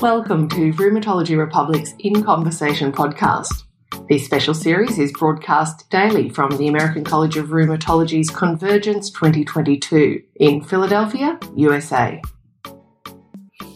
Welcome 0.00 0.48
to 0.50 0.72
Rheumatology 0.74 1.36
Republic's 1.36 1.92
In 1.98 2.22
Conversation 2.22 2.92
podcast. 2.92 3.64
This 4.08 4.24
special 4.24 4.54
series 4.54 4.96
is 4.96 5.10
broadcast 5.10 5.90
daily 5.90 6.28
from 6.28 6.56
the 6.56 6.68
American 6.68 7.02
College 7.02 7.36
of 7.36 7.48
Rheumatology's 7.48 8.30
Convergence 8.30 9.10
2022 9.10 10.22
in 10.36 10.62
Philadelphia, 10.62 11.36
USA. 11.56 12.22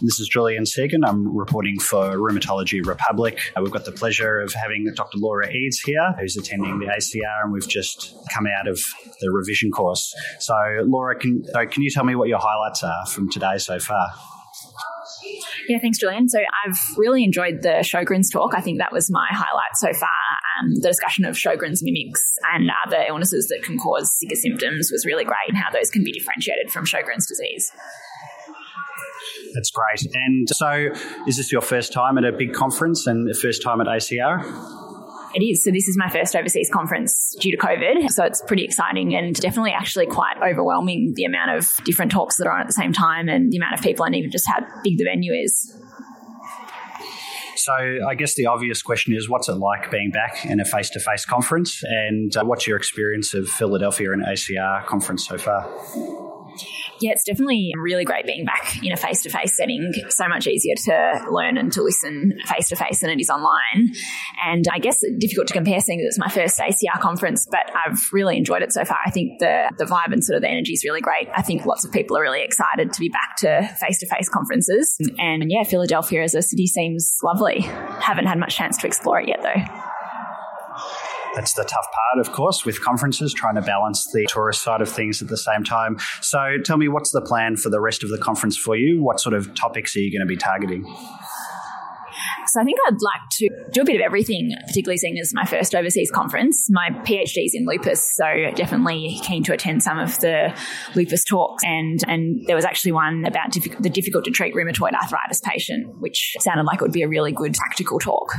This 0.00 0.20
is 0.20 0.28
Julian 0.28 0.62
Segan. 0.62 1.04
I'm 1.04 1.36
reporting 1.36 1.80
for 1.80 2.16
Rheumatology 2.16 2.86
Republic. 2.86 3.40
Uh, 3.56 3.62
we've 3.62 3.72
got 3.72 3.84
the 3.84 3.90
pleasure 3.90 4.38
of 4.38 4.52
having 4.52 4.92
Dr. 4.94 5.18
Laura 5.18 5.48
Eades 5.48 5.80
here, 5.80 6.14
who's 6.20 6.36
attending 6.36 6.78
the 6.78 6.86
ACR, 6.86 7.42
and 7.42 7.52
we've 7.52 7.68
just 7.68 8.14
come 8.32 8.46
out 8.46 8.68
of 8.68 8.80
the 9.20 9.32
revision 9.32 9.72
course. 9.72 10.14
So, 10.38 10.54
Laura, 10.84 11.18
can, 11.18 11.42
can 11.68 11.82
you 11.82 11.90
tell 11.90 12.04
me 12.04 12.14
what 12.14 12.28
your 12.28 12.38
highlights 12.38 12.84
are 12.84 13.06
from 13.06 13.28
today 13.28 13.58
so 13.58 13.80
far? 13.80 14.06
Yeah, 15.68 15.78
thanks, 15.78 15.98
Julian. 15.98 16.28
So 16.28 16.38
I've 16.38 16.78
really 16.96 17.24
enjoyed 17.24 17.62
the 17.62 17.80
Sjogren's 17.82 18.30
talk. 18.30 18.54
I 18.54 18.60
think 18.60 18.78
that 18.78 18.92
was 18.92 19.10
my 19.10 19.26
highlight 19.30 19.76
so 19.76 19.92
far. 19.92 20.08
Um, 20.60 20.74
the 20.80 20.88
discussion 20.88 21.24
of 21.24 21.36
Sjogren's 21.36 21.82
mimics 21.82 22.22
and 22.52 22.70
other 22.86 23.04
illnesses 23.08 23.48
that 23.48 23.62
can 23.62 23.78
cause 23.78 24.12
sicca 24.18 24.36
symptoms 24.36 24.90
was 24.92 25.06
really 25.06 25.24
great 25.24 25.48
and 25.48 25.56
how 25.56 25.70
those 25.70 25.90
can 25.90 26.04
be 26.04 26.12
differentiated 26.12 26.70
from 26.70 26.84
Sjogren's 26.84 27.26
disease. 27.26 27.70
That's 29.54 29.70
great. 29.70 30.14
And 30.14 30.48
so, 30.48 30.88
is 31.26 31.36
this 31.36 31.52
your 31.52 31.60
first 31.60 31.92
time 31.92 32.18
at 32.18 32.24
a 32.24 32.32
big 32.32 32.54
conference 32.54 33.06
and 33.06 33.28
the 33.28 33.34
first 33.34 33.62
time 33.62 33.80
at 33.80 33.86
ACR? 33.86 34.81
It 35.34 35.42
is. 35.42 35.64
So 35.64 35.70
this 35.70 35.88
is 35.88 35.96
my 35.96 36.10
first 36.10 36.36
overseas 36.36 36.70
conference 36.72 37.34
due 37.40 37.50
to 37.50 37.56
COVID. 37.56 38.10
So 38.10 38.24
it's 38.24 38.42
pretty 38.46 38.64
exciting 38.64 39.14
and 39.14 39.34
definitely 39.34 39.72
actually 39.72 40.06
quite 40.06 40.36
overwhelming 40.42 41.12
the 41.16 41.24
amount 41.24 41.56
of 41.56 41.84
different 41.84 42.12
talks 42.12 42.36
that 42.36 42.46
are 42.46 42.52
on 42.52 42.60
at 42.60 42.66
the 42.66 42.72
same 42.72 42.92
time 42.92 43.28
and 43.28 43.50
the 43.50 43.56
amount 43.56 43.74
of 43.74 43.80
people 43.80 44.04
and 44.04 44.14
even 44.14 44.30
just 44.30 44.46
how 44.46 44.60
big 44.82 44.98
the 44.98 45.04
venue 45.04 45.32
is. 45.32 45.74
So 47.56 47.72
I 48.08 48.14
guess 48.14 48.34
the 48.34 48.46
obvious 48.46 48.82
question 48.82 49.14
is 49.14 49.30
what's 49.30 49.48
it 49.48 49.54
like 49.54 49.90
being 49.90 50.10
back 50.10 50.44
in 50.44 50.58
a 50.58 50.64
face-to-face 50.64 51.26
conference 51.26 51.82
and 51.84 52.36
uh, 52.36 52.44
what's 52.44 52.66
your 52.66 52.76
experience 52.76 53.34
of 53.34 53.48
Philadelphia 53.48 54.12
and 54.12 54.24
ACR 54.24 54.84
conference 54.86 55.28
so 55.28 55.38
far? 55.38 55.70
Yeah, 57.00 57.12
it's 57.12 57.24
definitely 57.24 57.72
really 57.76 58.04
great 58.04 58.26
being 58.26 58.44
back 58.44 58.82
in 58.82 58.92
a 58.92 58.96
face 58.96 59.22
to 59.22 59.30
face 59.30 59.56
setting. 59.56 59.92
So 60.08 60.28
much 60.28 60.46
easier 60.46 60.74
to 60.84 61.26
learn 61.30 61.58
and 61.58 61.72
to 61.72 61.82
listen 61.82 62.38
face 62.46 62.68
to 62.68 62.76
face 62.76 63.00
than 63.00 63.10
it 63.10 63.20
is 63.20 63.30
online. 63.30 63.92
And 64.44 64.66
I 64.72 64.78
guess 64.78 64.98
difficult 65.18 65.48
to 65.48 65.54
compare 65.54 65.80
seeing 65.80 65.98
that 65.98 66.06
it's 66.06 66.18
my 66.18 66.28
first 66.28 66.58
ACR 66.58 67.00
conference, 67.00 67.46
but 67.50 67.70
I've 67.74 68.08
really 68.12 68.36
enjoyed 68.36 68.62
it 68.62 68.72
so 68.72 68.84
far. 68.84 68.98
I 69.04 69.10
think 69.10 69.38
the, 69.38 69.70
the 69.78 69.84
vibe 69.84 70.12
and 70.12 70.24
sort 70.24 70.36
of 70.36 70.42
the 70.42 70.48
energy 70.48 70.72
is 70.72 70.84
really 70.84 71.00
great. 71.00 71.28
I 71.34 71.42
think 71.42 71.64
lots 71.66 71.84
of 71.84 71.92
people 71.92 72.16
are 72.16 72.22
really 72.22 72.42
excited 72.42 72.92
to 72.92 73.00
be 73.00 73.08
back 73.08 73.36
to 73.38 73.68
face 73.80 73.98
to 73.98 74.06
face 74.06 74.28
conferences. 74.28 74.96
And 75.18 75.50
yeah, 75.50 75.64
Philadelphia 75.64 76.22
as 76.22 76.34
a 76.34 76.42
city 76.42 76.66
seems 76.66 77.16
lovely. 77.22 77.60
Haven't 77.60 78.26
had 78.26 78.38
much 78.38 78.56
chance 78.56 78.76
to 78.78 78.86
explore 78.86 79.20
it 79.20 79.28
yet 79.28 79.42
though. 79.42 79.82
That's 81.34 81.54
the 81.54 81.64
tough 81.64 81.86
part, 81.92 82.26
of 82.26 82.32
course, 82.32 82.64
with 82.64 82.82
conferences, 82.82 83.32
trying 83.32 83.54
to 83.54 83.62
balance 83.62 84.06
the 84.12 84.26
tourist 84.28 84.62
side 84.62 84.82
of 84.82 84.88
things 84.88 85.22
at 85.22 85.28
the 85.28 85.36
same 85.36 85.64
time. 85.64 85.96
So 86.20 86.58
tell 86.64 86.76
me, 86.76 86.88
what's 86.88 87.10
the 87.10 87.22
plan 87.22 87.56
for 87.56 87.70
the 87.70 87.80
rest 87.80 88.02
of 88.02 88.10
the 88.10 88.18
conference 88.18 88.56
for 88.56 88.76
you? 88.76 89.02
What 89.02 89.20
sort 89.20 89.34
of 89.34 89.54
topics 89.54 89.96
are 89.96 90.00
you 90.00 90.12
going 90.12 90.26
to 90.26 90.30
be 90.30 90.36
targeting? 90.36 90.84
So 92.46 92.60
I 92.60 92.64
think 92.64 92.78
I'd 92.86 92.92
like 93.00 93.30
to 93.38 93.48
do 93.72 93.80
a 93.80 93.84
bit 93.84 93.96
of 93.96 94.02
everything, 94.02 94.50
particularly 94.66 94.98
seeing 94.98 95.18
as 95.18 95.32
my 95.32 95.46
first 95.46 95.74
overseas 95.74 96.10
conference. 96.10 96.68
My 96.70 96.90
PhD 96.90 97.46
is 97.46 97.54
in 97.54 97.64
lupus, 97.64 98.14
so 98.14 98.24
definitely 98.54 99.18
keen 99.22 99.42
to 99.44 99.54
attend 99.54 99.82
some 99.82 99.98
of 99.98 100.20
the 100.20 100.54
lupus 100.94 101.24
talks. 101.24 101.64
And 101.64 102.00
and 102.06 102.46
there 102.46 102.56
was 102.56 102.66
actually 102.66 102.92
one 102.92 103.24
about 103.24 103.52
the 103.52 103.88
difficult 103.88 104.24
to 104.26 104.30
treat 104.30 104.54
rheumatoid 104.54 104.92
arthritis 104.92 105.40
patient, 105.40 105.98
which 106.00 106.36
sounded 106.40 106.64
like 106.64 106.80
it 106.80 106.82
would 106.82 106.92
be 106.92 107.02
a 107.02 107.08
really 107.08 107.32
good 107.32 107.54
practical 107.54 107.98
talk. 107.98 108.34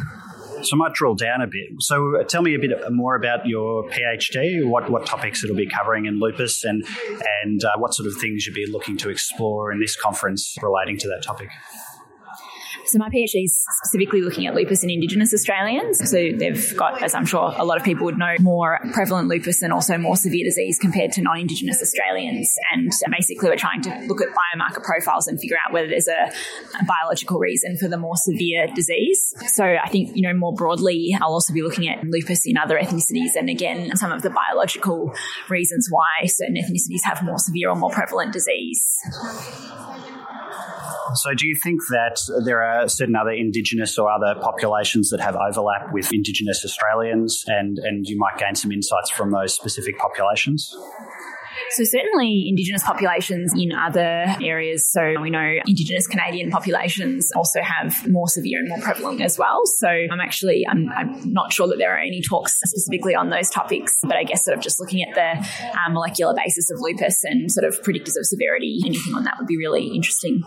So 0.66 0.76
I 0.76 0.78
might 0.78 0.94
drill 0.94 1.16
down 1.16 1.42
a 1.42 1.48
bit. 1.48 1.70
So 1.80 2.20
uh, 2.20 2.24
tell 2.24 2.42
me 2.42 2.56
a 2.56 2.60
bit 2.60 2.72
more 2.92 3.16
about 3.16 3.46
your 3.46 3.84
PhD, 3.90 4.66
what, 4.66 4.90
what 4.90 5.06
topics 5.06 5.44
it'll 5.44 5.56
be 5.56 5.68
covering 5.68 6.06
in 6.06 6.20
lupus, 6.20 6.64
and, 6.64 6.86
and 7.44 7.64
uh, 7.64 7.74
what 7.78 7.94
sort 7.94 8.08
of 8.08 8.16
things 8.20 8.46
you'll 8.46 8.56
be 8.56 8.66
looking 8.66 8.98
to 8.98 9.10
explore 9.10 9.72
in 9.72 9.80
this 9.80 9.96
conference 9.96 10.56
relating 10.62 10.98
to 11.00 11.08
that 11.10 11.24
topic. 11.24 11.50
So 12.86 13.00
my 13.00 13.10
PhD 13.10 13.46
is 13.46 13.66
specifically 13.84 14.22
looking 14.22 14.48
at 14.48 14.56
lupus 14.56 14.84
in 14.84 14.90
Indigenous 14.90 15.34
Australians. 15.34 16.10
So 16.10 16.18
they've 16.38 16.76
got, 16.78 17.02
as 17.02 17.14
I'm 17.14 17.26
sure 17.26 17.54
a 17.58 17.66
lot 17.66 17.78
of 17.78 17.84
people 17.84 18.06
would 18.06 18.18
know, 18.18 18.36
more 18.40 18.80
prevalent 18.94 19.28
lupus 19.28 19.62
and 19.62 19.74
also 19.74 19.98
more 19.98 20.16
severe 20.16 20.46
disease 20.46 20.80
compared 20.80 21.12
to 21.14 21.22
non-Indigenous 21.22 21.82
Australians. 21.82 22.54
And 22.72 22.92
basically, 23.12 23.50
we're 23.50 23.56
trying 23.56 23.82
to 23.84 23.90
look 24.08 24.22
at 24.22 24.30
biomarker 24.30 24.84
profiles 24.84 25.28
and 25.28 25.40
figure 25.40 25.58
out 25.66 25.74
whether 25.74 25.88
there's 25.88 26.08
a, 26.08 26.32
a 26.80 26.86
biological 26.86 27.40
reason 27.40 27.78
for 27.78 27.88
the 27.88 27.98
more 27.98 28.16
severe 28.16 28.68
disease. 28.68 29.34
So 29.48 29.64
I 29.64 29.90
think, 29.90 30.16
you 30.16 30.22
know, 30.22 30.34
more 30.34 30.54
broadly, 30.54 31.16
I'll 31.20 31.34
also 31.34 31.54
be 31.54 31.62
looking 31.62 31.88
at 31.88 32.04
lupus 32.04 32.46
in 32.46 32.58
other 32.58 32.78
ethnicities 32.78 33.36
and 33.36 33.50
again, 33.50 33.96
some 33.96 34.12
of 34.12 34.22
the 34.22 34.30
biological 34.30 35.14
reasons 35.50 35.88
why 35.90 36.26
certain 36.26 36.56
ethnicities 36.56 37.04
have 37.04 37.24
more 37.24 37.38
severe 37.38 37.70
or 37.70 37.76
more 37.76 37.92
prevalent 37.92 38.34
disease. 38.34 38.98
So, 41.16 41.34
do 41.34 41.48
you 41.48 41.56
think 41.56 41.82
that 41.90 42.20
there 42.46 42.62
are 42.62 42.88
certain 42.88 43.16
other 43.16 43.32
Indigenous 43.32 43.98
or 43.98 44.10
other 44.12 44.40
populations 44.40 45.10
that 45.10 45.20
have 45.20 45.36
overlap 45.36 45.94
with 45.94 46.12
Indigenous 46.14 46.64
Australians, 46.66 47.44
and, 47.48 47.78
and 47.80 48.08
you 48.08 48.18
might 48.18 48.38
gain 48.38 48.56
some 48.56 48.72
insights 48.72 49.10
from 49.10 49.32
those 49.32 49.54
specific 49.54 49.98
populations? 49.98 50.74
So 51.72 51.84
certainly 51.84 52.46
Indigenous 52.48 52.84
populations 52.84 53.54
in 53.56 53.72
other 53.72 54.26
areas. 54.42 54.90
So 54.92 55.20
we 55.22 55.30
know 55.30 55.56
Indigenous 55.66 56.08
Canadian 56.08 56.52
populations 56.52 57.32
also 57.36 57.62
have 57.62 58.08
more 58.10 58.28
severe 58.28 58.60
and 58.60 58.70
more 58.70 58.80
prevalent 58.80 59.22
as 59.22 59.38
well. 59.38 59.66
So 59.66 59.88
I'm 59.88 60.20
actually, 60.22 60.66
I'm, 60.70 60.90
I'm 60.96 61.34
not 61.34 61.52
sure 61.54 61.68
that 61.68 61.78
there 61.78 61.94
are 61.94 62.00
any 62.00 62.22
talks 62.22 62.60
specifically 62.60 63.16
on 63.16 63.30
those 63.30 63.50
topics, 63.50 63.98
but 64.04 64.16
I 64.16 64.24
guess 64.24 64.46
sort 64.46 64.58
of 64.58 64.64
just 64.64 64.80
looking 64.80 65.02
at 65.02 65.16
the 65.16 65.80
um, 65.86 65.94
molecular 65.94 66.34
basis 66.36 66.70
of 66.70 66.80
lupus 66.80 67.24
and 67.24 67.52
sort 67.52 67.66
of 67.66 67.82
predictors 67.82 68.18
of 68.18 68.26
severity, 68.26 68.80
anything 68.86 69.16
on 69.16 69.24
that 69.24 69.36
would 69.40 69.48
be 69.48 69.58
really 69.58 69.88
interesting 69.88 70.44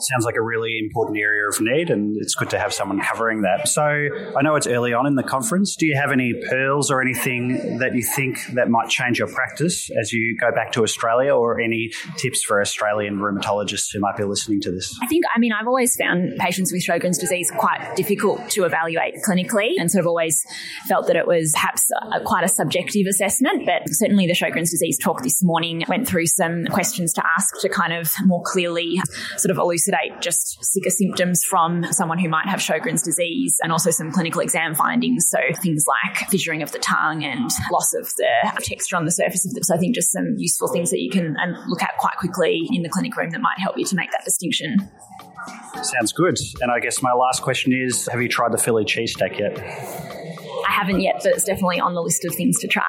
sounds 0.00 0.24
like 0.24 0.36
a 0.36 0.42
really 0.42 0.78
important 0.78 1.18
area 1.18 1.48
of 1.48 1.56
need, 1.60 1.90
and 1.90 2.16
it's 2.18 2.34
good 2.34 2.50
to 2.50 2.58
have 2.58 2.72
someone 2.72 3.00
covering 3.00 3.42
that. 3.42 3.68
So 3.68 3.82
I 3.82 4.42
know 4.42 4.56
it's 4.56 4.66
early 4.66 4.92
on 4.92 5.06
in 5.06 5.14
the 5.14 5.22
conference. 5.22 5.76
Do 5.76 5.86
you 5.86 5.96
have 5.96 6.12
any 6.12 6.34
pearls 6.50 6.90
or 6.90 7.00
anything 7.00 7.78
that 7.78 7.94
you 7.94 8.02
think 8.02 8.38
that 8.54 8.68
might 8.68 8.88
change 8.88 9.18
your 9.18 9.28
practice 9.28 9.90
as 9.98 10.12
you 10.12 10.36
go 10.40 10.52
back 10.52 10.72
to 10.72 10.82
Australia, 10.82 11.34
or 11.34 11.60
any 11.60 11.90
tips 12.18 12.42
for 12.42 12.60
Australian 12.60 13.18
rheumatologists 13.18 13.92
who 13.92 14.00
might 14.00 14.16
be 14.16 14.24
listening 14.24 14.60
to 14.60 14.70
this? 14.70 14.96
I 15.02 15.06
think, 15.06 15.24
I 15.34 15.38
mean, 15.38 15.52
I've 15.52 15.66
always 15.66 15.96
found 15.96 16.36
patients 16.38 16.72
with 16.72 16.84
Sjogren's 16.84 17.18
disease 17.18 17.50
quite 17.56 17.94
difficult 17.96 18.50
to 18.50 18.64
evaluate 18.64 19.14
clinically, 19.26 19.72
and 19.78 19.90
sort 19.90 20.00
of 20.00 20.06
always 20.06 20.44
felt 20.88 21.06
that 21.06 21.16
it 21.16 21.26
was 21.26 21.52
perhaps 21.52 21.90
a, 22.12 22.20
quite 22.20 22.44
a 22.44 22.48
subjective 22.48 23.06
assessment. 23.08 23.66
But 23.66 23.82
certainly, 23.86 24.26
the 24.26 24.34
Sjogren's 24.34 24.70
disease 24.70 24.98
talk 24.98 25.22
this 25.22 25.42
morning 25.42 25.84
went 25.88 26.06
through 26.06 26.26
some 26.26 26.66
questions 26.66 27.12
to 27.14 27.22
ask 27.36 27.60
to 27.60 27.68
kind 27.68 27.92
of 27.92 28.12
more 28.24 28.42
clearly 28.44 29.00
sort 29.36 29.50
of 29.50 29.58
elucidate 29.58 29.85
elucidate 29.86 30.20
just 30.20 30.58
sicca 30.62 30.90
symptoms 30.90 31.42
from 31.44 31.84
someone 31.92 32.18
who 32.18 32.28
might 32.28 32.46
have 32.46 32.60
Sjogren's 32.60 33.02
disease 33.02 33.58
and 33.62 33.72
also 33.72 33.90
some 33.90 34.10
clinical 34.10 34.40
exam 34.40 34.74
findings. 34.74 35.28
So 35.28 35.38
things 35.62 35.84
like 35.86 36.28
fissuring 36.28 36.62
of 36.62 36.72
the 36.72 36.78
tongue 36.78 37.24
and 37.24 37.50
loss 37.72 37.94
of 37.94 38.08
the 38.16 38.62
texture 38.62 38.96
on 38.96 39.04
the 39.04 39.10
surface 39.10 39.46
of 39.46 39.54
the. 39.54 39.62
So 39.62 39.74
I 39.74 39.78
think 39.78 39.94
just 39.94 40.12
some 40.12 40.34
useful 40.36 40.68
things 40.68 40.90
that 40.90 41.00
you 41.00 41.10
can 41.10 41.36
um, 41.42 41.56
look 41.68 41.82
at 41.82 41.92
quite 41.98 42.16
quickly 42.18 42.68
in 42.72 42.82
the 42.82 42.88
clinic 42.88 43.16
room 43.16 43.30
that 43.30 43.40
might 43.40 43.58
help 43.58 43.78
you 43.78 43.84
to 43.86 43.96
make 43.96 44.10
that 44.12 44.24
distinction. 44.24 44.90
Sounds 45.82 46.12
good. 46.12 46.38
And 46.60 46.70
I 46.70 46.80
guess 46.80 47.02
my 47.02 47.12
last 47.12 47.42
question 47.42 47.72
is 47.72 48.08
have 48.10 48.20
you 48.20 48.28
tried 48.28 48.52
the 48.52 48.58
Philly 48.58 48.84
cheesesteak 48.84 49.38
yet? 49.38 49.58
I 49.58 50.72
haven't 50.72 51.00
yet, 51.00 51.20
but 51.22 51.32
it's 51.32 51.44
definitely 51.44 51.80
on 51.80 51.94
the 51.94 52.02
list 52.02 52.24
of 52.24 52.34
things 52.34 52.58
to 52.60 52.68
try. 52.68 52.84